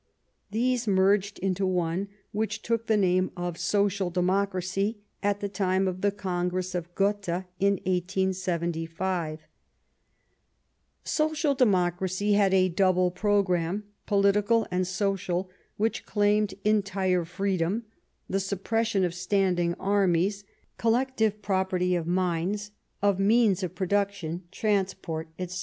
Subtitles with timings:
[0.49, 6.01] These merged into one, which took the name of Social Democracy at the time of
[6.01, 9.41] the Congress of Gotha in 1875.
[11.03, 11.57] Social 207 Bismarck
[11.99, 17.83] Democracy had a double programme, political and social, which claimed entire freedom,
[18.27, 20.43] the suppres sion of standing armies,
[20.79, 22.71] collective property of mines,
[23.03, 25.59] of means of production, transport, etc.